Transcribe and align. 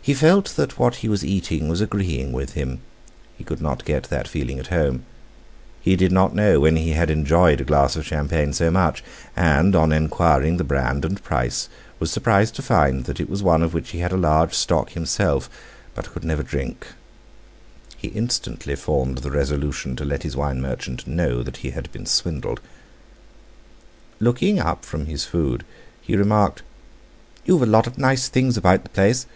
He 0.00 0.14
felt 0.14 0.56
that 0.56 0.78
what 0.78 0.96
he 0.96 1.08
was 1.10 1.22
eating 1.22 1.68
was 1.68 1.82
agreeing 1.82 2.32
with 2.32 2.54
him; 2.54 2.80
he 3.36 3.44
could 3.44 3.60
not 3.60 3.84
get 3.84 4.04
that 4.04 4.26
feeling 4.26 4.58
at 4.58 4.68
home; 4.68 5.04
he 5.82 5.96
did 5.96 6.12
not 6.12 6.34
know 6.34 6.60
when 6.60 6.76
he 6.76 6.92
had 6.92 7.10
enjoyed 7.10 7.60
a 7.60 7.64
glass 7.64 7.94
of 7.94 8.06
champagne 8.06 8.54
so 8.54 8.70
much, 8.70 9.04
and, 9.36 9.76
on 9.76 9.92
inquiring 9.92 10.56
the 10.56 10.64
brand 10.64 11.04
and 11.04 11.22
price, 11.22 11.68
was 11.98 12.10
surprised 12.10 12.54
to 12.54 12.62
find 12.62 13.04
that 13.04 13.20
it 13.20 13.28
was 13.28 13.42
one 13.42 13.62
of 13.62 13.74
which 13.74 13.90
he 13.90 13.98
had 13.98 14.10
a 14.10 14.16
large 14.16 14.54
stock 14.54 14.92
himself, 14.92 15.50
but 15.94 16.10
could 16.10 16.24
never 16.24 16.42
drink; 16.42 16.86
he 17.98 18.08
instantly 18.08 18.76
formed 18.76 19.18
the 19.18 19.30
resolution 19.30 19.94
to 19.94 20.06
let 20.06 20.22
his 20.22 20.34
wine 20.34 20.58
merchant 20.62 21.06
know 21.06 21.42
that 21.42 21.58
he 21.58 21.72
had 21.72 21.92
been 21.92 22.06
swindled. 22.06 22.60
Looking 24.20 24.58
up 24.58 24.86
from 24.86 25.04
his 25.04 25.26
food, 25.26 25.66
he 26.00 26.16
remarked: 26.16 26.62
"You've 27.44 27.60
a 27.60 27.66
lot 27.66 27.86
of 27.86 27.98
nice 27.98 28.28
things 28.28 28.56
about 28.56 28.84
the 28.84 28.88
place. 28.88 29.26